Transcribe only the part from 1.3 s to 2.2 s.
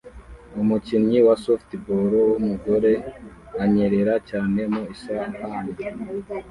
softball